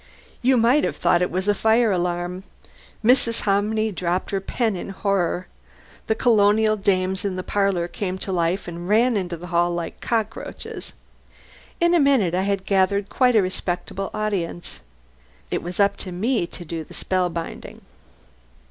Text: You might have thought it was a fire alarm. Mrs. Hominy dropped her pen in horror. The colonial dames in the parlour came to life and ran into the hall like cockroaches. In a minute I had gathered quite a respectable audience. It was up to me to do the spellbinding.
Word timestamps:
You 0.41 0.57
might 0.57 0.83
have 0.83 0.95
thought 0.97 1.21
it 1.21 1.29
was 1.29 1.47
a 1.47 1.53
fire 1.53 1.91
alarm. 1.91 2.41
Mrs. 3.05 3.41
Hominy 3.41 3.91
dropped 3.91 4.31
her 4.31 4.41
pen 4.41 4.75
in 4.75 4.89
horror. 4.89 5.45
The 6.07 6.15
colonial 6.15 6.75
dames 6.75 7.23
in 7.23 7.35
the 7.35 7.43
parlour 7.43 7.87
came 7.87 8.17
to 8.17 8.31
life 8.31 8.67
and 8.67 8.89
ran 8.89 9.15
into 9.15 9.37
the 9.37 9.45
hall 9.53 9.69
like 9.69 10.01
cockroaches. 10.01 10.93
In 11.79 11.93
a 11.93 11.99
minute 11.99 12.33
I 12.33 12.41
had 12.49 12.65
gathered 12.65 13.09
quite 13.09 13.35
a 13.35 13.43
respectable 13.43 14.09
audience. 14.11 14.79
It 15.51 15.61
was 15.61 15.79
up 15.79 15.97
to 15.97 16.11
me 16.11 16.47
to 16.47 16.65
do 16.65 16.83
the 16.83 16.95
spellbinding. 16.95 17.81